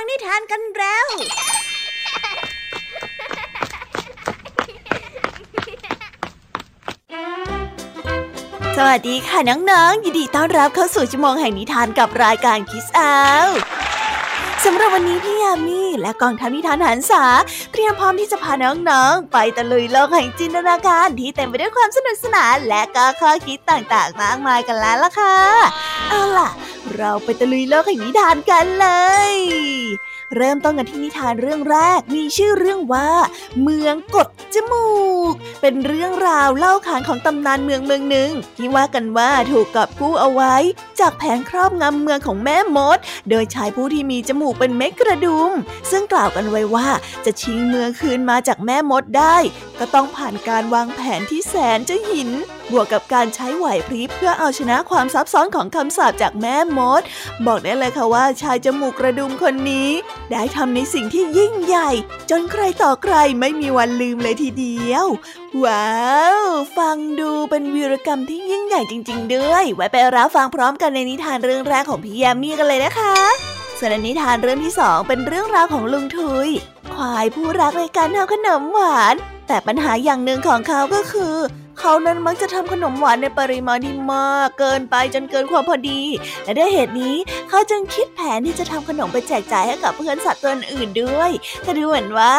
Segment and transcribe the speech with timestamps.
[0.00, 1.06] ังนิทานกันแล้ว
[8.76, 13.14] สวัสดีค่ะน้องๆ ยินดีต้อนรับเข้าสู่ชั่วโมงแห่งนิทานกับรายการคิสอา
[14.64, 17.24] สำหรับวันนี้พี่ยามีและกองทัพนิทานหันษา
[17.72, 25.36] เตรียมพร้อมที่จะพาน้องๆ ไปตะลุยโลกแห่งจินตนาการที่เต็มไปด้วยความสนุกสนานและก็ข้อคิดต่างๆ มากมายกันแล้วล่ะค่ะ
[26.08, 26.50] เอาล่ะ
[26.98, 28.88] เราไปตะลุยโลกแห่งนิทานกันเล
[29.32, 29.34] ย
[30.36, 33.10] เริ่มต้นกันที่นิทานเรื่องแรกมีชื่อเรื่องว่า
[33.62, 34.88] เมืองกดจมู
[35.32, 40.54] ก เป็นเรื่องราวเล่าขานของตำนานเมืองเมืองหนึ่ง ที่ว่ากันว่าถูกกอบกู้เอาไว้
[41.00, 42.98] จากแผนครอบงำเมืองของแม่มด
[43.30, 45.52] โดยชายผู้ที่มีจมูกเป็นเม็ดกระดุม
[45.90, 46.88] ซึ่งกล่าวกันไว้ว่า
[47.24, 49.36] จะชิงเมืองคืนมาจากแม่มดได้
[49.78, 52.30] ก็ต้องผ่านการวางแผนที่แสนจะหิน
[52.72, 57.02] บวกกับการใช้ไหวพริบเพื่อเอาชนะความซับซ้อนของคำสาปจากแม่มด
[57.46, 59.90] บอกได้เลยค่ะว่าชายจมูกกระดุมคนนี้
[60.30, 61.90] ได้ทำในสิ่งที่ยิ่งใหญ่
[62.30, 65.06] จนใครต่อใครไม่มีวันลืมเลยทีเดียว
[65.64, 65.96] ว้า
[66.42, 66.44] ว
[66.76, 73.16] ฟังดูเป็นวีรกรรมที่ยิ่งใหญ่จริง ๆ ด้วย ไว้ไปรับฟังพร้อมกันในนิทานเรื่องแรกของพี่ยามีกันเลยนะคะ
[73.78, 76.48] ส่วนนิทานเรื่องที่สองเป็นเรื่องราวของลุงทุย
[76.92, 79.14] ควายผู้รักในการทำขนมหวาน
[79.48, 81.36] แต่ปัญหาอย่างหนึ่งของเขาก็คือ
[81.80, 86.00] เขานั้นมักจะทำขนมหวานในปริมาณที่มากเกินไปจนเกินความพอดี
[86.44, 87.16] และด้วยเหตุนี้
[87.48, 91.30] เขาจึงคิดแผนที่จะทำขนมไปแจกจ่ายให้กับเพื่อนสัตว์ตัวอื่นด้วย
[91.62, 92.34] แต่ดูเหมือนว่า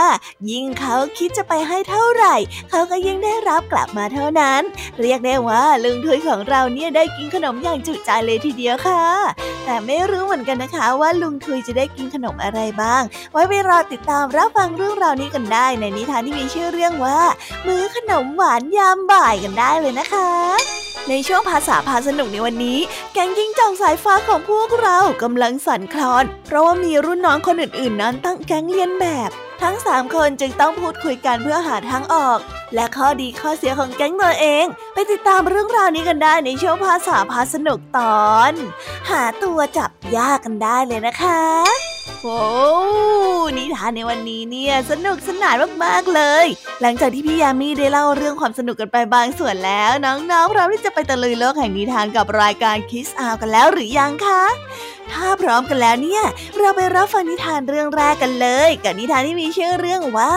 [0.51, 2.35] ยิ่งเขาคิดจะไปให้เท่าไหร่
[2.69, 4.61] เขาก็ยิ่งได้รับกลับมาเท่านั้น
[5.01, 9.03] เรียกได้ว่าลุงทุยของเราเนี่ยได้กินขนมอย่างจุใจเลยทีเดียวค่ะ
[9.65, 17.21] แต่ไม่รู้เหมือนกันนะคะว่าลุงทุยจะได้กินขนมอะไรบ้าง ไว้ไปรอติดตามรับฟังเรื่องราวนี้กันได้ ในนิทานที่มีชื่อเรื่องว่า
[17.67, 20.29] มื้อขนมหวานยามบ่ายกันได้เลยนะคะ
[21.09, 22.79] ในช่วงภาษาพาสนุกในวันนี้
[23.13, 29.29] แก๊งยิงจองสายฟ้าของพวกเรากำลังสั่นคลอน เพราะว่ามีรุ่นน้องคนอื่นๆ นั้นตั้งแก๊งเลียนแบบ
[29.61, 32.39] ทั้งสามคนจึงต้องพูดคุยกันเพื่อหาทางออก
[32.75, 38.53] และข้อดีข้อเสียของแก๊งตัวเอง ไปติดตามเรื่องราวนี้กันได้ในช่วงภาษาพาสนุกตอน
[39.09, 41.88] หาตัวจับยากกันได้เลยนะคะ
[42.23, 42.39] โอ้
[43.57, 46.45] นิทานในวันนี้เนี่ยสนุกสนานมากๆเลย
[46.81, 54.43] หลังจากที่พี่ยามีได้เล่าเรื่องความสนุกกันไปบางส่วนแล้ว น้องๆพร้อมที่จะไปตะลุยโลกแห่งนิทานกับรายการคิสอาวกันแล้วหรือยังคะ
[55.11, 56.23] ถ้าพร้อมกันแล้วเนี่ย
[56.57, 60.33] เราไปรับฟังนิทานเรื่องแรกกันเลย กับนิทานที่มีชื่อเรื่องว่า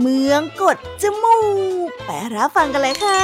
[0.00, 1.38] เมืองกดจมู
[1.88, 3.22] กไปรับฟังกันเลยค่ะ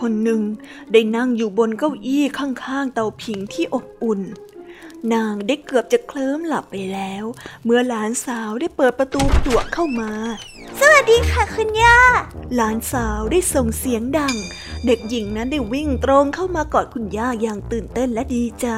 [0.00, 0.42] คนหนึ่ง
[0.92, 4.20] ได้นั่งอยู่บนเก้าอี้ข้างๆเตาผิงที่อบอุ่น
[5.12, 7.24] นางได้เกือบจะเคลิ้มหลับไปแล้ว
[7.64, 10.12] เมื่อหลานสาวได้เปิดประตูปลวกเข้ามา
[10.80, 11.98] สวัสดีค่ะคุณย่า
[12.54, 14.34] หลานสาวได้ส่งเสียงดัง
[14.84, 18.68] เด็กหญิงนั้นได้วิ่งตรงเข้ามากอดคุณย่าอย่างตื่นเต้นและดีใจ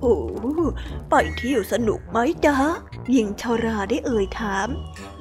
[0.00, 0.14] โอ้
[1.10, 2.56] ไปเที่ยวสนุกไหมจ๊ะ
[3.10, 4.68] หญิงชาราได้เอ่ยถาม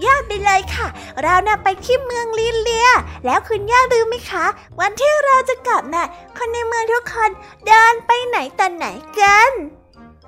[0.03, 0.87] ยอดไปเลยค่ะ
[1.21, 2.89] เราน่ะไปที่เมืองลิเลีย
[3.25, 4.45] แล้วคุณย่าลืมไหมคะ
[4.79, 6.07] วันที่เราจะกลับน่ะ
[6.37, 7.31] คนในเมืองทุกคน
[7.65, 8.87] เดินไปไหนตอนไหน
[9.19, 9.51] กัน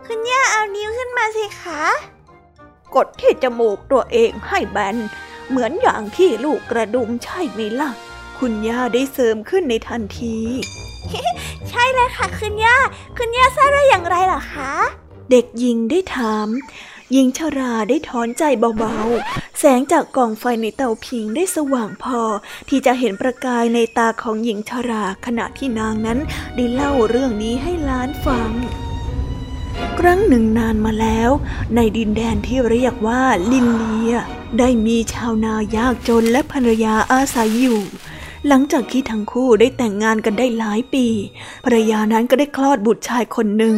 [0.06, 1.84] คุณย่าเอานิ้วขึ้นมาสิคะ
[2.96, 4.96] กดที่จมูกตัวเองให้แบน
[5.50, 7.92] เหมือนอย่างที่ลูกกระดุมใช่ไหมล่ะ
[8.40, 10.38] คุณย่าได้เสริมขึ้นในทันที
[11.70, 12.78] ใช่เลยค่ะคุณย่า
[13.18, 14.72] คุณย่าทราบได้อย่างไรหรอคะ
[15.32, 16.48] เด็กหญิงได้ถาม
[17.12, 22.22] หญิงชาราได้ถอนใจเบาๆ แสงจากกองไฟในเตาผิงได้สว่างพอ
[22.70, 26.20] ที่จะเห็นประกายในตาของหญิงชาราขณะที่นางนั้น
[26.56, 28.52] ได้เล่าเรื่องนี้ให้ล้านฟัง
[30.00, 31.30] ครั้งหนึ่งนานมาแล้ว
[31.76, 34.16] ในดินแดนที่เรียกว่าลินเลีย
[34.60, 37.82] ได้มีชาวนายากจนและภรรยาอาศัยอยู่
[38.48, 41.06] หลังจากที่ทั้งคู่ได้แต่งงานกันได้หลายปี
[41.66, 43.78] ภรรยานั้นก็ได้คลอดบุตรชายคนหนึ่ง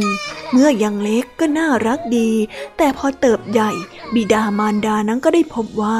[0.51, 2.31] เมื่อยังเล็กก็น่ารักดี
[2.77, 3.71] แต่พอเติบใหญ่
[4.15, 5.97] บิดามารดานั้นก็ได้พบว่า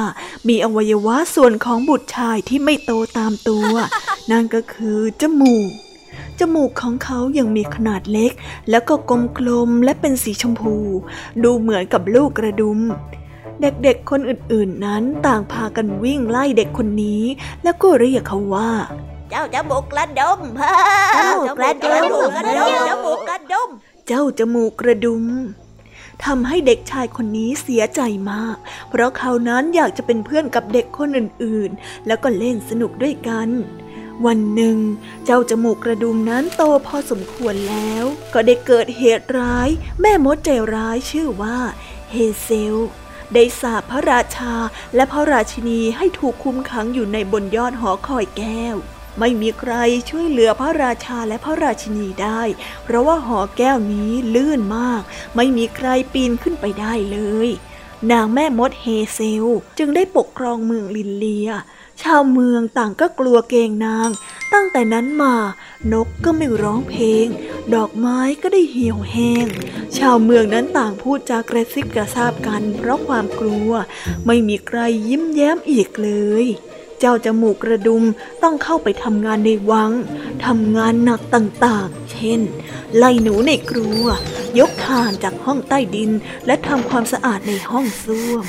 [0.48, 3.70] มีอวัยวะส่วนของบุตรชายที่ไม่โตตามตัว
[4.30, 5.70] นั่นก็คือจมูก
[6.38, 8.32] จมูกของเขายังมีขนาดเล็ก
[8.70, 8.94] แล้วก็
[9.38, 10.76] กลมๆและเป็นสีชมพู
[11.44, 12.80] ดูเหมือนกับลูกกระดุม
[13.62, 17.24] เด็กๆคนอื่นๆนั้นต่างพากันวิ่งไล่เด็กคนนี้
[17.62, 18.70] แล้วก็เรียกเขาว่า
[19.30, 20.40] เจ้าจมูกกระดม
[21.46, 22.04] จมูกกระดม
[22.88, 23.68] จมูกกระดม
[24.06, 25.24] เจ้าจมูกกระดุม
[26.24, 28.00] ทำให้เด็กชายคนนี้เสียใจ
[28.32, 28.56] มาก
[28.88, 33.48] เพราะเขานั้นอยากจะเป็นเพื่อนกับเด็กคนอื่นๆ แล้วก็เล่นสนุกด้วยกัน
[34.26, 34.78] วันหนึ่ง
[35.24, 38.04] เจ้าจมูกกระดุมนั้นโตพอสมควรแล้ว
[38.34, 39.68] ก็ได้เกิดเหตุร้าย
[40.00, 41.58] แม่มดใจร้ายชื่อว่า
[42.12, 42.76] เฮเซล
[43.34, 44.54] ได้สาบพระราชา
[44.94, 48.76] และพระราชินีให้ถูกคุมขังอยู่ในบนยอดหอคอยแก้ว
[49.18, 49.72] ไม่มีใคร
[50.10, 52.42] ช่วยเหลือพระราชาและพระราชินีได้
[52.84, 55.02] เพราะว่าหอแก้วนี้ลื่นมาก
[55.36, 57.48] ไม่มีใครปีนขึ้นไปได้เลย
[58.12, 59.46] นางแม่มดเฮเซล
[59.78, 61.50] จึงได้ปกครองเมืองลินเลีย
[62.02, 64.08] ชาวเมืองต่างก็กลัวเกงนาง
[64.52, 65.34] ตั้งแต่นั้นมา
[65.92, 67.26] นกก็ไม่ร้องเพลง
[67.74, 69.46] ดอกไม้ก็ได้เหี่ยวแห้ง
[69.98, 73.70] ชาวเมืองนั้นต่างพูดจากระซิบกระซาบกัน เพราะความกลัว
[74.26, 74.78] ไม่มีใคร
[75.08, 76.10] ยิ้มแย้มอีกเล
[76.44, 76.46] ย
[77.00, 78.04] เจ้าจมูกกระดุม
[78.42, 79.92] ต้องเข้าไปทำงานในวัง
[80.44, 82.40] ทำงานหนักต่างๆ เช่น
[82.96, 84.04] ไล่หนูในครัว
[84.58, 86.10] ยกถ่านจากห้องใต้ดิน
[86.46, 88.44] และทำความสะอาดในห้องส้วม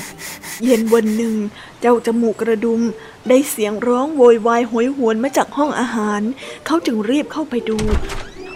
[0.64, 1.34] เย็นวันหนึ่ง
[1.80, 2.80] เจ้าจมูกกระดุม
[3.28, 6.20] ได้เสียงร้องโวยวายหวยหวนมาจากห้องอาหาร
[6.66, 7.78] เขาจึงรีบเข้าไปดู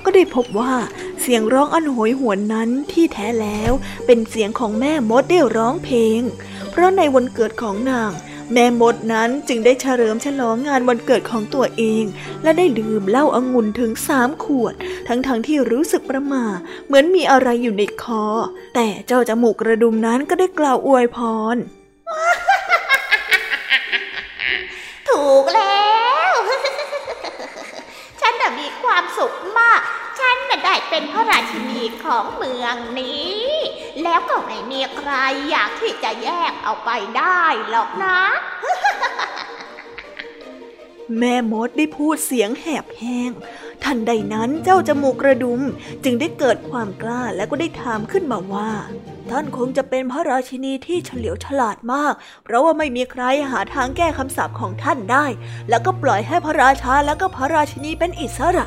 [0.05, 0.75] ก็ได้พบว่า
[1.21, 3.73] เสียงร้องอันโหยหวนนั้นที่แท้แล้ว
[4.07, 6.21] เป็นเสียงของแม่มดได้ร้องเพลง
[6.71, 8.13] เพราะในวันเกิดของนาง
[8.53, 12.05] แม่มดนั้นจึงได้เฉลิมฉลองงานวันเกิดของตัวเอง
[12.43, 14.75] และได้ดื่มเหล้าอางุ่นถึงสามขวด
[15.09, 16.45] ทั้งๆทที่รู้สึกประมา
[16.87, 18.25] เหมือนมีอะไรอยู่ในคอ
[18.75, 21.19] แต่เจ้าจมูกกระดุมนั้นก็ได้กล่าวอวยพ
[21.55, 21.57] ร
[25.25, 25.95] ถูกแล้
[26.31, 26.33] ว
[28.21, 29.81] ฉันน่ะมีความสุขมาก
[30.19, 33.39] ฉันน่ะได้เป็นพระราชินีของเมืองนี้
[34.03, 35.13] แล้วก็ไม่มีใคร
[35.51, 38.21] อยากที่จะแยกเอาไปได้หรอกนะ
[41.19, 43.31] แม่มดได้พูดเสียงแหบแห้ง
[43.85, 45.61] ทันใดนั้นเจ้าจมูกกระดุม
[46.05, 48.71] จึงได้เกิดความกล้าและก็ได้ถามขึ้นมาว่า
[49.31, 52.15] ท่านคงจะเป็นพระราชินีที่เฉลียวฉลาดมาก
[52.45, 55.27] เพราะว่าไม่มีใครหาทางแก้คำสาปของท่านได้
[55.69, 58.67] แล้วก็ปล่อยให้พระราชาและก็พระราชินีเป็นอิสระ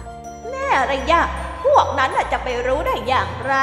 [0.50, 1.22] แน่อะไรยะ
[1.68, 3.56] พวกนั้นจะไปรู้ได้อย่างไร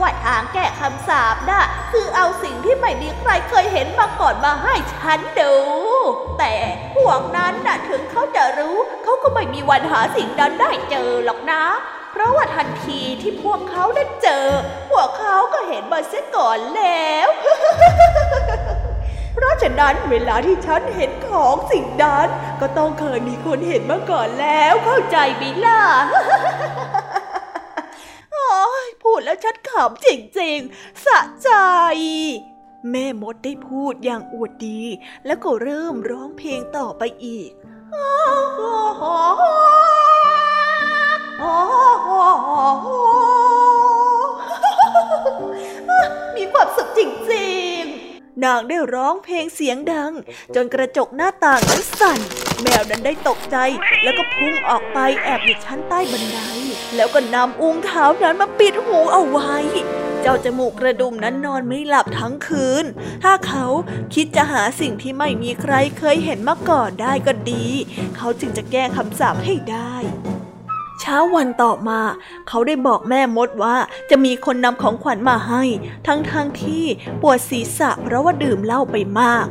[0.00, 1.62] ว่าทางแก้คำสาปน่ะ
[1.92, 5.54] คือเอาสิ่งที่ไม่มีใครเคยเห็นมาก่อนมาให้ฉันดู
[6.38, 6.54] แต่
[6.96, 11.64] พวกนั้นน่ะถึงเขาจะรู้ เขาก็ไม่มีวันหาสิ่งนั้นได้เจอหรอกนะ
[12.12, 14.46] เพราะว่าทันทีที่พวกเขาได้เจอ
[14.90, 17.28] พวกเขาก็เห็นมาเสียก่อนแล้ว
[19.34, 22.28] เพราะฉะนั้นเวลาที่ฉันเห็นของสิ่งนั้น
[22.60, 25.82] ก็ต้องเคยมีคนเห็นมาก่อนแล้วเข้าใจบิล่ะ
[29.02, 30.08] พูดแล้วฉันขำจ
[30.40, 31.50] ริงๆ สะใจ
[32.90, 34.80] แม่มดได้พูดอย่างอวดดี
[35.26, 37.50] แล้วก็เริ่มร้องเพลงต่อไปอีก
[46.36, 47.00] มีความสุขจ
[47.32, 47.67] ริงๆ
[48.44, 50.12] นางได้ร้องเพลงเสียงดัง
[50.54, 52.20] จนกระจกหน้าต่างนั้นสั่น
[52.62, 53.56] แมวนั้นได้ตกใจ
[54.02, 56.38] แล้วก็พุ่งออกไปแอบอยู่ชั้นใต้บันได
[56.96, 59.56] แล้วก็นำอุ้งเท้านั้นมาปิดหูเอาไว้
[60.22, 62.84] เจ้าจมูกกระดุมนั้นนอนไม่หลับทั้งคืน
[63.22, 63.66] ถ้าเขา
[64.14, 67.66] คิดจะหาสิ่งที่ไม่มีใครเคยเห็นมาก่อนได้ก็ดี
[68.16, 69.94] เขาจึงจะแก้คำสาปให้ได้
[71.08, 72.00] ช้าวันต่อมา
[72.48, 73.76] เขาได้บอกแม่มดว่า
[74.10, 75.62] จะมีคนนำของขวัญมาให้
[76.06, 76.84] ทั้งๆทที่
[77.22, 79.46] ปวดศีรษะเพราะว่าดื่มเหล้าไปมาก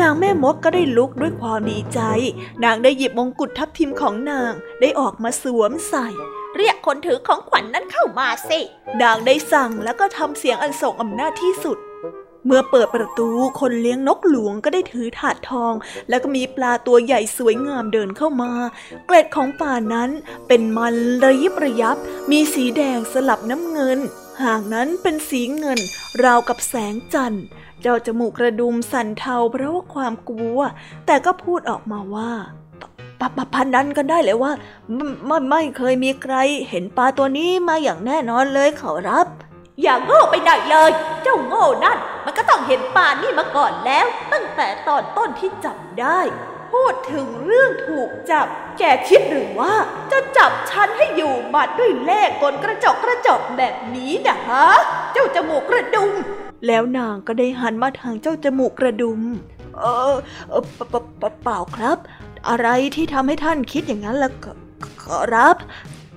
[0.00, 2.00] นางแม่มดก็ได้ลุกด้วยความดีใจ
[2.64, 6.08] นางได้หยิบมงกุฎทับทิมของนางได้ออกมาสวมใส่
[6.56, 8.60] เรียกคนถือของขวัญนนั้นเข้ามาสิ
[9.02, 11.78] นางได้สั่งแล้วก็ทำเสียงอันส่งอำนาจที่สุด
[12.46, 13.28] เมื่อเปิดประตู
[13.60, 15.72] คนเลี้ยงนกหลวงก็ได้ถือถาดทอง
[16.08, 18.50] แล้วก็มีปลาตัวใหญ่สวยงามเดินเข้ามา
[19.06, 20.10] เกล็ดของปลานั้น
[20.48, 20.94] เป็นมัน
[21.24, 21.96] ระยิบระยับ
[22.30, 23.98] มีสีแดงสลับน้ำเงิน
[24.42, 25.78] หางนั้นเป็นสีเงิน
[26.24, 27.44] ราวกับแสงจันทร์
[27.80, 30.60] เจ้าจมูกกระดุมสั่นเทาเพราะว่าความกลัว
[31.06, 32.32] แต่ก็พูดออกมาว่า
[33.20, 34.52] ปะปะพันนันกันได้เลยว่า
[35.26, 36.34] ไม่ไม่เคยมีใคร
[36.68, 39.26] เห็นปลาตัวนี้มาอย่างแน่นอนเลยขอรับ
[39.82, 40.90] อย่าโง่ไปไหนเลย
[41.22, 46.20] เจ้าโง่นั่น มันก็ต้องเห็นปลานี่มาก่อนแล้ว ตั้งแต่ตอนต้นที่จับได้
[46.72, 48.46] พูดถึงเรื่องถูกจับ
[48.78, 49.74] แกคิดหรือว่า
[50.12, 54.66] จะจับฉันให้อยู่บัดด้วยเลขกลกระจกกระจกแบบนี้นะฮะ
[55.12, 56.12] เจ้าจมูกกระดุม
[56.66, 59.20] แล้วนางก็ได้หันมาทางเจ้าจมูกกระดุม
[59.78, 60.14] เออ
[60.48, 60.62] เออ
[61.42, 61.98] เปล่าครับ
[62.48, 64.30] อะไรที่ทำให้ท่านคิดอย่างนั้นล่ะ
[65.02, 65.56] ขอรับ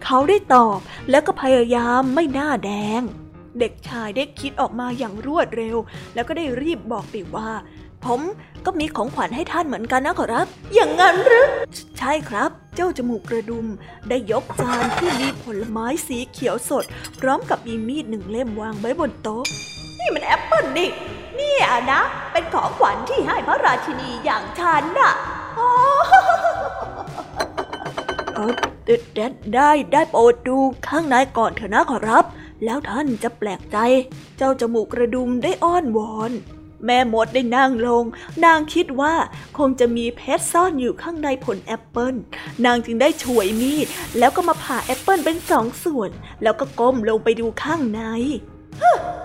[0.04, 0.80] เขาได้ตอบ
[1.10, 3.02] แล้วก็พยายามไม่หน้าแดง
[3.60, 5.78] เด็กชายได้คิดออกมาอย่างรวดเร็ว
[6.14, 7.50] แล้วก็ได้รีบบอกไปว่า
[8.06, 8.22] ผม
[8.66, 11.48] ก็มีของขวัญให้ท่านเหมือนกันนะขอรับ อย่างนั้นหรือ
[12.00, 13.66] ใช่ครับ เจ้าจมูกกระดุม
[14.10, 16.86] ได้ยกจานที่มีผลไม้สีเขียวสด
[17.20, 19.44] พร้อมกับมีมีดหนึ่งเล่มวางไว้บนโต๊ะ
[20.00, 20.90] นี่มันแอปเปิลนี่
[21.40, 25.14] นี่อะนะ เป็นของขวัญที่ให้พระราชินีอย่างฉันน่ะ
[25.56, 25.68] โอ้
[28.36, 28.54] เออ
[29.16, 30.58] ได้ได้ได้โปรดดู
[30.88, 32.26] ข้างในก่อนเถอะนะขอรับ
[32.64, 33.78] แล้วท่านจะแปลกใจ
[34.38, 36.32] เจ้าจมูกกระดุมได้อ้อนวอน
[36.86, 38.04] แม่มดได้นั่งลง
[38.46, 39.14] นางคิดว่า
[39.58, 42.16] คงจะมีเพชรซ่อนอยู่ข้างในผลแอปเปิล
[42.66, 43.88] นางจึงได้ฉวยมีด
[44.20, 46.10] แล้วก็มาผ่าแอปเปิลเป็นสองส่วน
[46.44, 48.02] แล้วก็ก้มลงไปดูข้างใน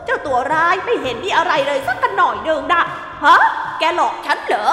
[0.05, 2.83] เจ้าตัวร้ายไม่เห็นมีอะไรเลยสักกันหน่อยเดิงนะ
[3.25, 3.37] ฮะ
[3.79, 4.69] แกหลอกฉันเหรอ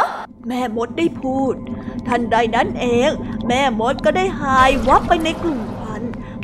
[0.48, 1.56] แม่มดได้พูด
[2.08, 3.10] ทันใดนั้นเอง
[3.48, 5.62] แม่มดก็ได้หายวับไปในกลุ่ม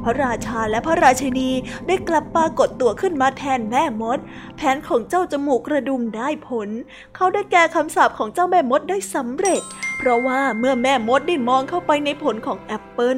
[0.04, 1.50] พระราชาและพระราชินี
[1.88, 4.20] ได้กลับปรากฏตัวขึ้นมาแทนแม่มด
[4.56, 6.70] แผนของเจ้าจมูกกระดุมได้ผล
[7.16, 9.62] เขาได้แก้คำสาปของเจ้าแม่มดได้สำเร็จ
[9.98, 13.18] เพราะว่าเมื่อแม่มดได้มองเข้าไปในผลของแอปเปิล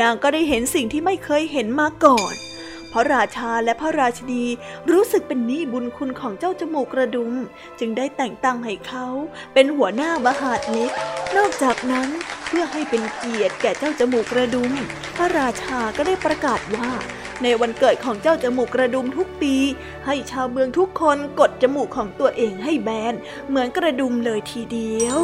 [0.00, 2.34] นางก็ได้เห็นสิ่งที่ไม่เคยเห็นมาก่อน
[2.92, 4.44] พระราชาและพระราชินี
[4.90, 7.32] รู้สึกเป็นหนี้บุญคุณของเจ้าจมูกกระดุม
[7.78, 9.06] จึงได้แต่งตั้งให้เขา
[9.54, 10.92] เป็นหัวหน้ามหาดเล็ก
[11.36, 12.08] นอกจากนั้น
[12.46, 14.72] เพื่อให้เป็นเกียรติแก่เจ้าจมูกกระดุม
[15.16, 16.90] พระราชาก็ได้ประกาศว่า
[17.42, 19.54] ในวันเกิดของเจ้าจมูกกระดุมทุกปี
[20.06, 23.14] ให้ชาวเมืองทุกคนกดจมูกของตัวเองให้แบน
[23.48, 25.20] เหมือนกระดุมเลยทีเดียว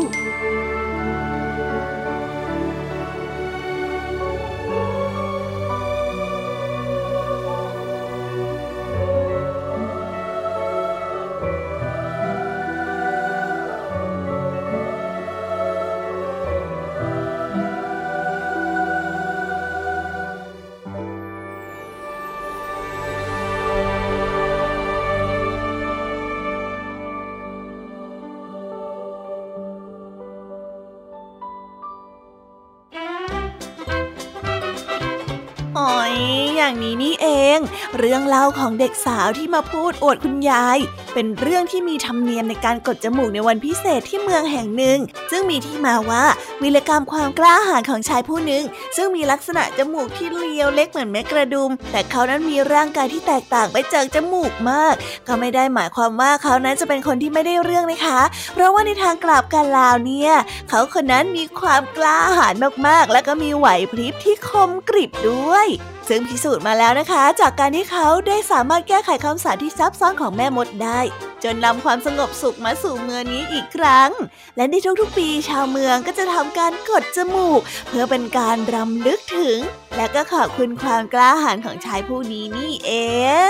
[36.57, 37.59] อย่างนี้นี่เอง
[37.99, 40.79] เรื่องเล่าของเด็กสาวที่มาพูดอวดคุณยาย
[41.15, 44.99] เป็นเรื่องที่มีธรรมเนียมในการกดจมูกในวันพิเศษที่เมืองแห่งหนึ่ง
[45.31, 46.25] ซึ่งมีที่มาว่า
[46.63, 48.65] วิรกรรมความกล้าหาญของชายผู้หนึ่ง
[48.97, 54.95] ซึ่งมีลักษณะจมูกที่เลียวเล็กเหมือนเม็ดกระดุม แต่เขานั้นมีร่างกายที่แตกต่างไปจากจมูกมาก
[55.27, 58.21] ก็ไม่ได้หมายความว่าเขานั้นจะเป็นคนที่ไม่ได้เรื่องนะคะ
[58.53, 60.33] เพราะว่าในทางกลับกันลาวเนี่ย
[60.69, 62.55] เขาคนนั้นมีความกล้าหาญ
[62.87, 65.69] มากๆ และก็มีไหวพริบที่คมกริบด้วย
[66.09, 71.01] ซึ่งพิสูจน์มาแล้วนะคะ จากการที่เขาได้สามารถแก้ไขคำสาปที่ซับซ้อนของแม่มดได้
[71.45, 74.11] จนนำความสงบสุขมาสู่เมืองนี้อีกครั้ง
[74.57, 79.59] และในทุกๆปีชาวเมืองก็จะทำการกดจมูก เพื่อเป็นการรำลึกถึง
[79.97, 82.93] และก็ขอบคุณความกล้าหาญของชายผู้นี้นี่เอ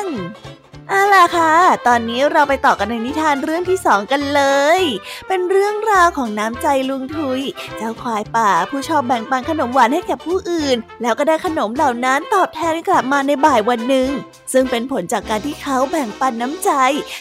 [0.00, 0.04] ง
[0.90, 1.52] เอาล่ะค่ะ
[1.86, 4.42] ตอนนี้เราไปต่อกันในนิทานเรื่องที่สองกันเล
[4.78, 4.80] ย
[5.28, 7.40] เป็นเรื่องราวของน้ำใจลุงทุย
[7.76, 14.10] เจ้าควายป่าผู้ชอบแบ่งปันขนมหวานให้แก่ผู้อื่น แล้วก็ได้ขนมเหล่านั้นตอบแทนกลับมาในบ่ายวันหนึ่ง
[14.52, 16.70] ซึ่งเป็นผลจากการที่เขาแบ่งปันน้ำใจ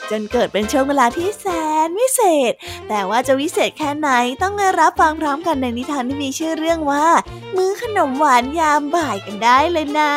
[0.10, 1.46] จนเกิดเป็นช่วงเวลาที่แส
[1.88, 2.54] นวิเศษ
[2.90, 4.10] แต่ว่าจะวิเศษแค่ไหน
[4.42, 7.08] ต้องมารับฟังพร้อมกันในนิทานที่มีชื่อเรื่องว่า
[7.56, 10.14] มื้อขนมหวานยามบ่ายกันได้เลยนะ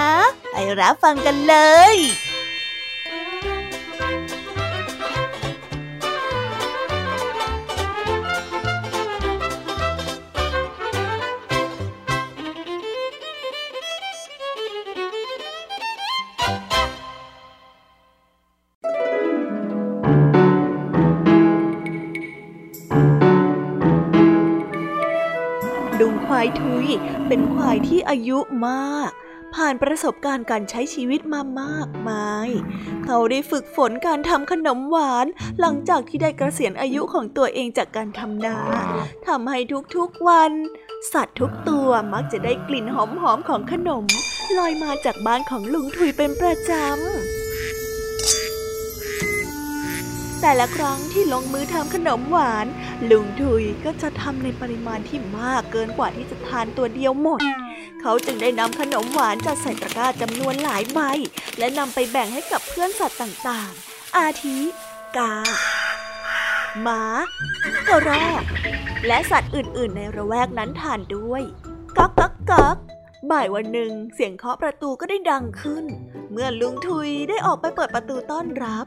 [0.50, 1.56] ไปรับฟังกันเล
[1.94, 2.27] ยาย
[27.28, 29.10] เป็นควายที่อายุมาก
[29.54, 32.48] ผ่านประสบการณ์การใช้ชีวิตมามากมาย
[33.04, 35.26] เขาได้ฝึกฝนการทำขนมหวาน
[35.60, 38.58] หลังจากที่ได้กระเสียนอายุของตัวเองจากการทำนา
[39.26, 39.58] ทำให้
[39.96, 40.52] ทุกๆวัน
[41.12, 42.96] สัตว์ทุกตัวมักจะได้กลิ่นห
[43.30, 44.04] อมๆของขนม
[44.58, 47.37] ลอยมาจากบ้านของลุงทุยเป็นประจำ
[50.42, 52.66] แต่ละครั้งที่ลงมือทำขนมหวาน
[53.10, 57.40] ลุงทุยก็จะทำในปริมาณที่มากเกินกว่าที่จะทานตัวเดียวหมด
[58.00, 61.00] เขาจึงได้นำขนมหวานจัดใส่ตะกร้าจำนวนหลายใบ
[61.58, 64.58] และนำไปแบ่งให้กับเพื่อนสัตว์ต่างๆ อาทิ
[65.16, 65.34] กา
[66.82, 67.02] หมา
[67.88, 68.42] กระรอก
[69.06, 71.42] และสัตว์อื่นๆ ในระแวกนั้นทานด้วย
[71.96, 72.76] กักกักกัก
[73.30, 75.84] บ่ายวันหนึ่งเสียงเคาะประตูก็ได้ดังขึ้น
[76.32, 78.86] เมื่อลุงทุยได้ออกไปเปิดประตูต้อนรับ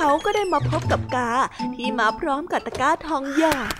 [0.00, 1.30] เขาก็ได้มาพบกับกา
[1.74, 3.72] ที่มาพร้อมกับตะกร้าทองหยอด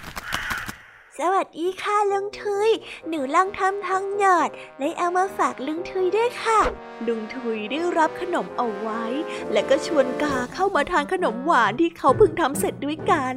[1.19, 2.71] สวัสดีค่ะลุงทุย
[3.09, 6.61] หนูลังทำทองหยอดเลยเอามาฝากลุงทุยด้วยค่ะ
[7.07, 9.05] ลุงทุยได้รับขนมเอาไว้
[9.53, 13.35] และก็ชวนกาเข้ามาทานขนมหวานที่เขาเพิ่งทำเสร็จด้วยกัน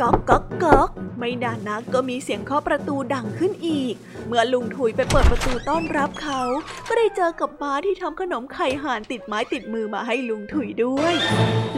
[0.00, 0.88] ก๊อกก๊อกก๊อก
[1.18, 3.94] ไม่นานนักก็มีเสียงเคาะประตูดังขึ้นอีก
[4.26, 6.40] เมื่อลุงถุยไปเปิดประตูต้อนรับเขา
[6.88, 11.14] ก็ได้เจอกับม้าที่ทำขนมไข่ห่านติดไม้ติดมือมาให้ลุงถุยด้วย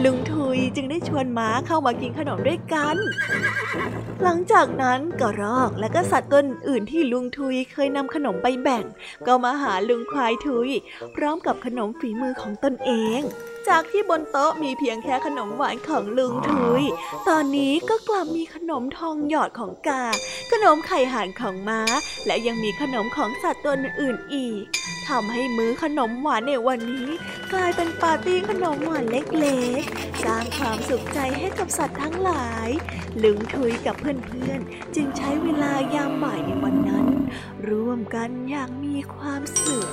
[0.03, 2.97] ลุงถุยจึงได้ชวนม้าเข้ามากินขนมด้วยกัน
[4.23, 8.83] หลังจากนั้นกระรอกและก็สัตว์ตัวอื่นที่ลุงทุยเคยนำขนมไปแบ่ง
[9.27, 10.69] ก็มาหาลุงควายทุย
[11.15, 13.21] พร้อมกับขนมฝีมือของตนเอง
[13.69, 16.83] จากที่บนโต๊ะมีเพียงแค่ขนมหวานของลุงทุย
[17.29, 20.05] ตอนนี้ก็กลับมีขนมทองหยอดของกา
[20.51, 21.81] ขนมไข่ห่านของม้า
[22.25, 24.63] และยังมีขนมของสัตว์ตัวอื่นอีก
[25.07, 27.07] ทำให้มื้อขนมหวานในวันนี้
[27.53, 32.69] กลายเป็นปาร์ตี้ขนมหวานเล็กๆ สร้างความสุขใจให้กับสัตว์ทั้งหลาย
[33.23, 37.07] ลุงทุยกับเพื่อนๆ จึงใช้เวลายามบ่ายในวันนั้น
[37.69, 39.87] ร่วมกันอย่างมีความสุข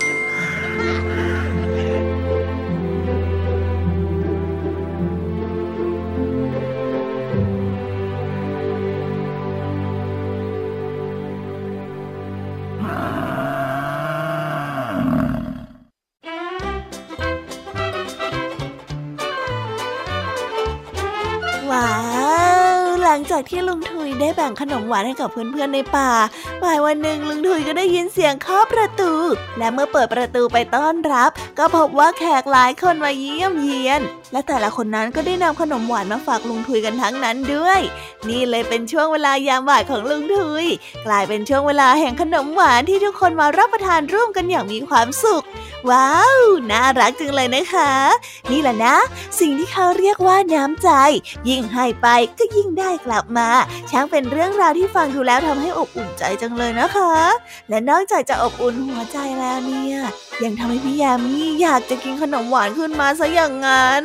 [23.51, 26.11] ที่ลุงทุยได้แบ่งขนมหวานให้กับเพื่อนๆในป่า
[26.63, 29.13] บ่ายวันหนึ่งลุงทุยก็ได้ยินเสียงเคาะประตู
[29.59, 34.01] และเมื่อเปิดประตูไปต้อนรับ ก็พบว่าแขกหลายคนมาเยี่ยมเยียน
[34.33, 37.81] และแต่ละคนนั้นก็ได้นำขนมหวานมาฝากลุงทุยกันทั้งนั้นด้วย
[38.29, 40.67] นี่เลยเป็นช่วงเวลายามบ่ายของลุงทุย
[41.07, 45.45] กลายเป็นช่วงเวลาแห่งขนมหวานที่ทุกคนมารับประทานร่วมกันอย่างมีความสุข
[45.91, 46.41] ว้าว
[46.71, 47.93] น่ารักจังเลยนะคะ
[48.51, 48.97] นี่แหละนะ
[49.41, 50.91] สิ่งที่เขาเรียกว่าน้ำใจ
[51.49, 52.07] ยิ่งให้ไป
[52.39, 53.49] ก็ยิ่งได้กลับมา
[53.91, 57.15] ช่างเป็นเรื่องราวที่ฟังดูแล้วทำให้อบอุ่นใจจังเลยนะคะ
[57.69, 59.97] และนอกจากจะอบอุ่นหัวใจแล้วเนี่ย
[60.45, 64.05] ยังทำให้พี่ยามีอยากจะกินขนมหวานขึ้นมาซะอย่างนั้น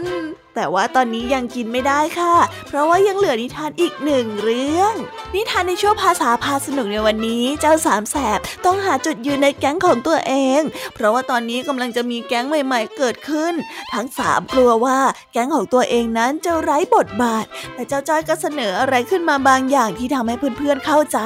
[0.55, 2.36] แต่ว่าตอนนี้ยังกินไม่ได้ค่ะ
[2.67, 4.93] เพราะว่ายังเหลือนิทานอีกหนึ่งเรื่อง
[5.36, 10.62] นิทานในช่วงภาษาพาสนุกในวันนี้ เจ้าสามแสบต้องหาจุดยืนในแก๊งของตัวเอง
[10.95, 13.53] เพราะว่าตอนนี้กำลังจะมีแก๊งใหม่ ๆ เกิดขึ้น
[13.93, 14.99] ทั้งสามกลัวว่า
[15.34, 21.19] แก๊งของตัวเองนั้นจะไร้บทบาท แต่เจ้าจ้อยก็เสนออะไรขึ้นมาบางอย่างที่ทำให้เพื่อนๆเข้าใจ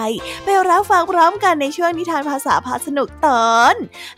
[0.43, 3.75] ไปรับฟังพร้อมกันในช่วงนิทานภาษาพาสนุกตอน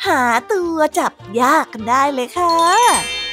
[0.08, 3.29] หาตัวจับยากกันได้เลยค่ะ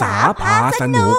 [0.00, 1.14] ษาพาสนุก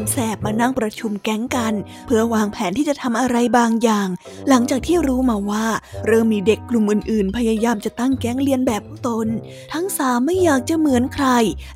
[0.00, 1.74] ามแสบมานั่งประชุมแก๊งกัน
[2.06, 4.08] เพื่อวางแผนที่จะทำอะไรบางอย่าง
[4.48, 5.66] หลังจากที่รู้มาว่า
[6.06, 9.28] เริ่มมีเด็กกลุ่มอื่นๆ พยายามจะตั้งแก๊งเรียนแบบตน
[9.72, 11.26] ทั้งสามไม่อยากจะเหมือนใคร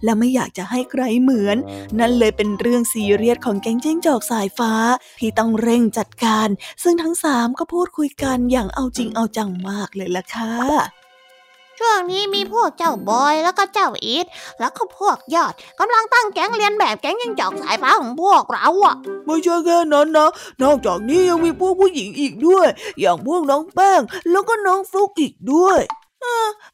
[0.04, 1.56] และไม่อยากจะให้ใครเหมือน
[1.98, 4.72] นั่นเลยเป็นเรื่องซีเรียสของแก๊งเจ้งจอกสายฟ้า
[5.20, 6.48] ที่ต้องเร่งจัดการ
[6.82, 11.03] ซึ่งทั้งสามก็พูดคุยกันอย่างเอาจริงเอาจังมากเลยล่ะค่ะ
[11.78, 14.26] ช่วงนี้มีพวกเจ้าบอยแล้วก็เจ้าอีท
[14.60, 20.30] แล้วก็พวกยอดกำลังตั้งแก๊งเรียนแบบแก๊งยิงจอกสายฟ้าของพวกเราอะ ไม่ใช่แค่นั้นนะ
[20.62, 22.66] นอกจากนี้ยังมีพวกผู้หญิงอีกด้วย
[23.00, 25.80] อย่างพวกน้องแป้งแล้วก็น้องฟลุกอีกด้วย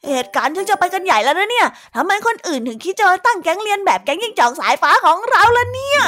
[0.09, 6.01] เหตุการณ์ฉันจะไปกันใหญ่แล้วนะเนี่ยทำไมคนอื่นถึงคิดจะตั้งแก๊งเรียนแบบแก๊งยิงจอกสายฟ้าของเราล่ะเนี่ย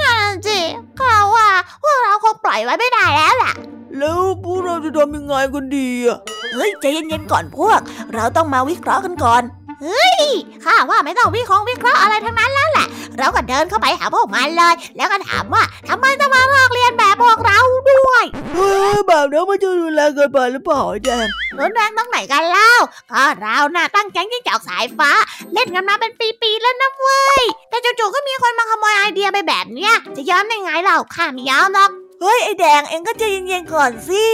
[0.00, 0.60] นั่นสิ
[0.96, 1.48] เขาว่า
[1.82, 3.52] พวกเราคงปล่อยไว้ไม่ได้แล้วล่ะ
[3.98, 6.18] แล้วพวกเราจะทำยังไงกันดีอะ
[6.54, 7.80] เฮ้ยใจเย็นๆก่อนพวก
[8.14, 9.42] เราต้องมาวิเคราะห์กันก่อน
[9.82, 10.24] เฮ้ย
[10.64, 12.86] ข้าว่าไม่ต้องวิเคราะห์วิเคราะห์อะไรทั้งนั้นแล้วแหละ
[13.18, 17.58] เราก็เดินเข้าไปหาพวกมันเลย แล้วก็ถามว่าทำไมต้องมาลอกเรียนแบบพวกเรา
[17.90, 18.24] ด้วย
[18.54, 21.26] เฮ้ยแบบนี้มันจะรุนแรงเกินไปหรือเปล่าแดง
[21.58, 22.70] รุนแรงตรงไหนกันเล่า
[23.12, 25.10] ก็เราน่ะตั้งแก๊งยิ่งจอกสายฟ้า
[25.52, 34.24] เล่นกันมาเป็นปีๆแล้วนะเว้ยแต่จู่ๆก็มีคนมาขโมยไอเดียไปแบบเนี้ยจะยอมได้ไงเราข้าไม่ยอมหรอก เฮ้ยไอแดงเองก็ใจเย็นๆก่อนสิ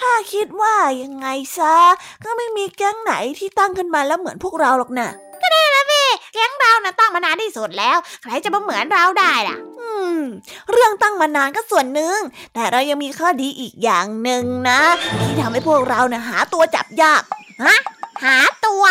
[0.00, 1.26] ข้าคิดว่ายังไง
[1.58, 1.76] ซะ
[2.24, 5.08] ก็ไม่มีแก๊งไหนที่ตั้งขึ้นมาแล้วเหมือนพวกเราหรอกนะ
[5.42, 10.20] ก็ได้แล้วพี่แก๊งเรานะ่ะตั้งมานานที่สุดแล้ว ใครจะมาเหมือนเราได้ล่ะ อืม
[10.70, 12.18] เรื่องตั้งมานานก็ส่วนหนึ่ง
[12.54, 14.80] แต่เรายังมีข้อดีอีกอย่างหนึ่งนะ
[15.20, 17.22] ที่ทำให้พวกเราเนี่ยหาตัวจับยาก
[17.64, 17.76] ฮะ
[18.24, 18.82] หาตัว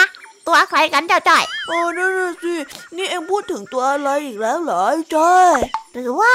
[0.47, 2.11] ตัวใครกันเจ้าจ้อยโอ้นั่น
[2.43, 2.55] สิ
[2.95, 4.83] นี่เอ็งพูดถึงตัวอะไรอีกแล้วเหรอ
[5.15, 5.57] จ้อย
[5.93, 6.33] หรือว่า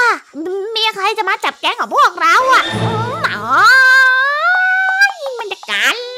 [0.76, 2.64] มีใครจะมาจับแก๊งของพวกเราอะ
[3.34, 3.46] อ๋อ
[5.38, 6.11] มันจะการแล้ว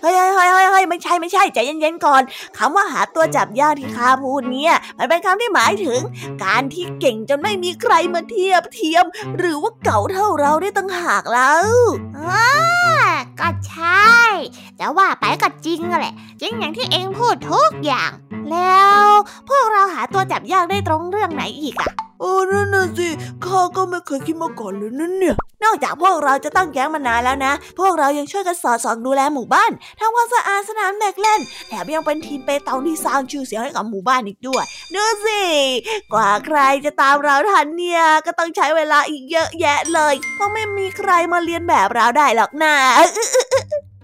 [0.00, 2.22] เฮ้ยเฮ้ยเฮ้ยเฮ้ยไม่ใช่ไม่ใช่ใจเย็นๆก่อน
[2.58, 6.00] คำว่าหาตัวจับยากที่ข้าพูดเนี่ย มันเป็นคำที่หมายถึง
[6.44, 9.04] การที่เก่งจนไม่มีใครมาเทียบเทียม
[9.38, 11.66] หรือว่าเก่าเท่าเราได้ตั้งหากแล้ว
[12.18, 12.50] อ่า
[13.40, 14.14] ก็ใช่
[14.78, 18.10] แต่ว่าไปก็จริงแหละ จริงอย่างที่เองพูดทุกอย่าง
[18.50, 19.06] แล้ว
[19.48, 23.08] พวกเราหาตัวจับยากได้ตรงเรื่องไหนอีกอะ เออนั่นน่ะสิ
[23.44, 35.42] ข้าก็ไม่เคยคิดมาก่อนเลยนั่นเนี่ย นอกจากพวกเราจะตั้งแก๊งมานานแล้วนะ พวกเรายังช่วยกันสอดส่องดูแลหมู่บ้านทำความสะอาดสนามเด็กเล่น แถมยังเป็นทีมเปตองที่สร้างชื่อเสียงให้กับหมู่บ้านอีกด้วยดูสิ
[36.12, 42.74] กว่าใครจะตามเราทันเนี่ยก็ต้องใช้เวลาอีกเยอะแยะเลย เพราะไม่มีใครมาเรียนแบบเราได้หรอกนะ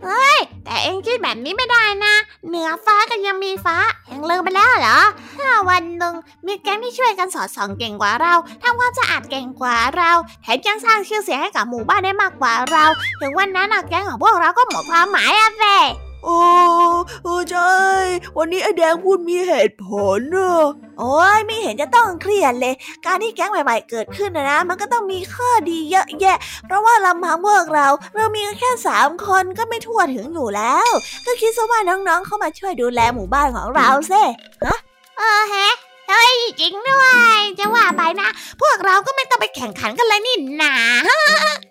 [0.04, 2.14] เฮ้ย แต่เองคิดแบบนี้ไม่ได้นะ
[2.48, 5.00] เหนือฟ้าก็ยังมีฟ้าเองลืมไปแล้วเหรอ
[5.38, 6.14] ถ้าวันหนึ่ง
[6.46, 10.10] มีแก๊งที่ช่วยกันสอดส่องเก่งกว่าเราทำความสะอาดเก่งกว่าเรา
[10.42, 12.84] แถมยังสร้างชื่อเสียงให้กับหมู่บ้านได้มากกว่าเรา
[13.20, 15.78] ถึงวันนั้นแก๊งของพวกเราก็หมดความหมายอะเว้
[16.24, 16.38] โอ้
[17.24, 17.72] โอ้ใช่
[18.36, 20.64] วันนี้ไอแดงพูดมีเหตุผลเนอะ
[20.98, 22.74] โอ้ยไม่เห็นจะต้องเครียดเลย
[23.06, 30.90] การที่แก๊งใหม่ๆเกิดขึ้นนะนะ มันก็ต้องมีข้อดีเยอะแยะ เพราะว่าลำพังพวกเรา เรามีแค่สามคนก็ไม่ทั่วถึงอยู่แล้ว
[31.26, 34.22] ก็คิดซะว่าน้องๆ เข้ามาช่วยดูแลหมู่บ้านของเราเซ่
[34.64, 34.78] ฮะ
[35.18, 35.74] เออแฮะ
[36.08, 37.04] เฮ้ยจริงด้ว
[37.38, 38.28] ย จะว่าไปนะ
[38.60, 40.74] พวกเราก็ไม่ต้องไปแข่งขันกันเลยนี่นา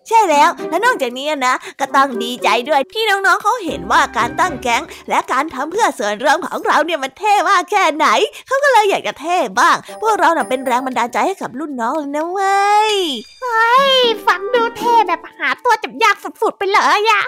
[0.07, 8.07] ใช่แล้ว และนอกจากนี้นะ ก็ต้องดีใจด้วยที่น้องๆเขาเห็นว่าการตั้งแก๊ง และการทำเพื่อส่วนรวมของเราเนี่ยมันเท่มากแค่ไหน
[8.47, 12.93] เขาก็เลยอยากจะเท่บ้าง พวกเราเน่ะเป็นแรงบันดาลใจให้กับรุ่นน้องเลยนะเว้ย
[13.41, 13.93] เฮ้ย
[14.27, 17.21] ฟังดูเท่แบบหาตัวจับยากฝุดๆไปเลยอะ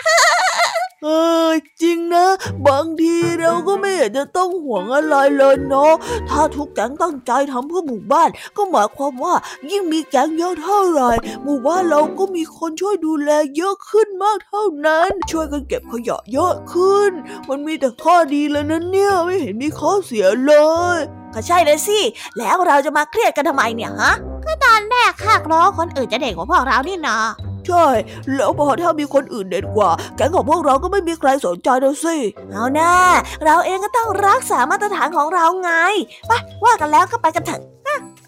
[1.04, 1.08] เอ
[1.48, 2.28] อจริงนะ
[2.68, 5.94] บางทีเราก็ไม่เห็นจะต้องห่วงอะไรเลยเนาะ
[6.30, 9.34] ถ้าทุกแก๊งตั้งใจทำเพื่อหมู่บ้าน ก็หมายความว่า
[9.72, 11.12] ยิ่งมีแก๊งเยอะเท่าไหร่
[11.44, 17.12] หมู่บ้านเราก็มีคนช่วยดูแลเยอะขึ้นมากเท่านั้น ช่วยกันเก็บขยะเยอะขึ้น
[17.50, 20.54] มันมีแต่ข้อดีเลยนะเนี่ยไม่เห็นมีข้อเสียเล
[20.96, 20.98] ย
[21.34, 22.00] ก็ใช่เลยสิ
[22.38, 24.14] แล้วเราจะมาเครียดกันทำไมเนี่ยฮะ
[24.46, 27.18] ก็ตอนแรกข้าร้อคนอื่นจะเด็กกว่าพวกเรานี่นา
[27.68, 27.88] ใช่
[28.36, 32.18] แล้วพอถ้ามีคนอื่นเด่นกว่า แก๊งของพวกเราก็ไม่มีใครสนใจนะสิ
[32.52, 32.94] เอาหน้า
[33.46, 35.72] เราเองก็ต้องรักษามาตรฐานของเราไง
[36.28, 36.32] ไป
[36.64, 37.62] ว่ากันแล้วก็ไปกันเถอะ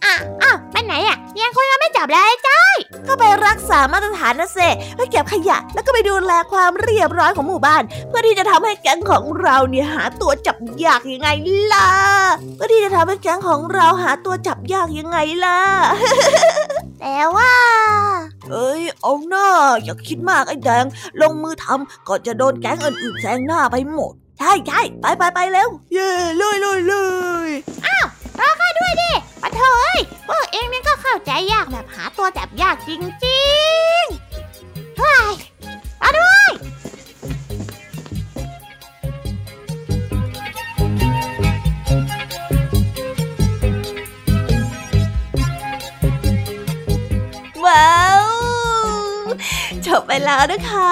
[0.09, 2.75] อะอะไปไหนอะยังคุยกันไม่จบเลยจ้อย
[3.07, 4.59] ก็ไปรักษามาตรฐานนะเซ
[4.97, 11.29] ไปเก็บขยะ แล้วก็ไปดูแลความเรียบร้อยของหมู่บ้าน เพื่อที่จะทำให้แก๊งของเราเนี่ยหาตัวจับยากยังไง
[11.73, 11.89] ล่ะ
[12.55, 15.59] เพื่อที่จะทำให้แก๊งของเราหาตัวจับยากยังไงล่ะ
[16.99, 17.53] แต่ว่า
[18.49, 19.47] เอ้ย เอาหน้า
[19.83, 20.85] อย่าคิดมากไอ้แดง
[21.21, 26.95] ลงมือทำก็จะโดนแก๊งอื่นๆแซงหน้าไปหมด ใช่ใช่ไปไปไปเร็ว เย่เลยเลยเล
[27.47, 27.49] ย
[27.85, 28.05] อ้าว
[28.39, 29.63] รอข้าด้วยดิ ปะเถ
[29.95, 29.97] ย
[30.27, 32.97] พวกเองนี่ก็เข้าใจยากแบบหาตัวจับยากจริ
[34.01, 35.33] งๆเฮ้ย
[36.01, 36.51] มาด้วย
[47.65, 48.25] ว้าว
[49.85, 50.91] จบไปแล้วนะคะ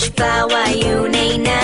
[0.00, 1.62] H ปลว่าอยู่ในน้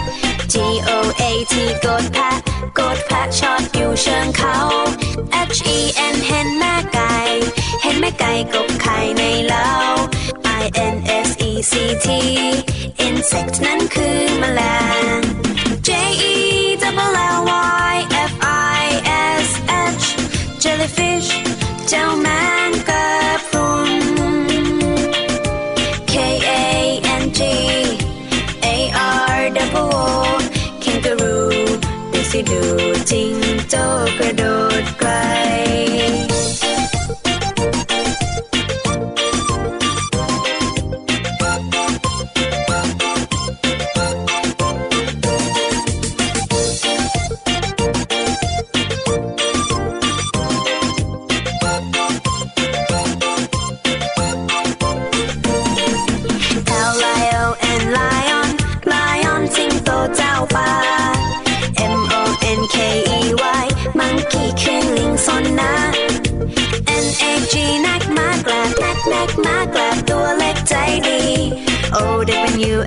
[0.00, 0.54] ำ G
[0.88, 0.90] O
[1.20, 2.30] A T กดแพะ
[2.78, 4.56] กดแพะชอบอยู่เชิงเขา
[5.56, 5.78] H E
[6.14, 7.14] N เห็นแม่ไก่
[7.82, 9.70] เห็นแม่ไก่กบไข่ในเล้า
[10.62, 10.64] I
[10.94, 11.72] N S E C
[12.04, 12.06] T
[13.06, 14.60] insect นั้นคือแมล
[15.16, 15.18] ง
[15.86, 15.88] J
[16.32, 16.34] E
[17.06, 17.38] W L
[17.91, 17.91] Y
[32.50, 32.62] ดู
[33.10, 33.32] จริง
[33.70, 33.74] โจ
[34.18, 34.44] กระโด
[34.82, 35.10] ดไกล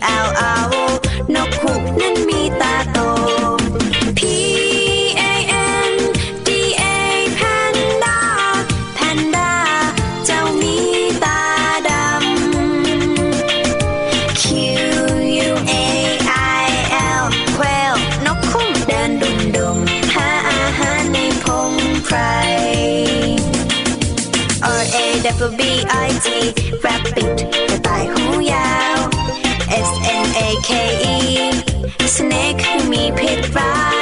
[0.01, 0.74] out.
[33.45, 33.94] goodbye.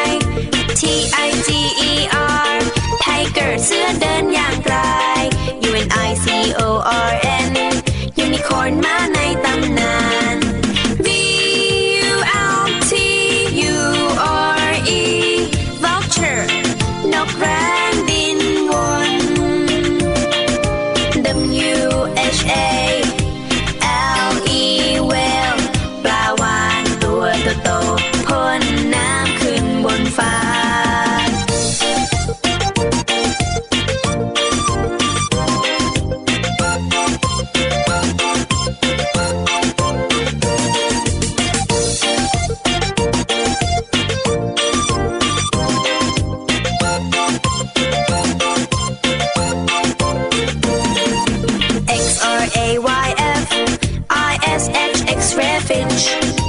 [55.24, 56.43] takes refuge.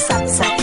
[0.00, 0.59] sat sat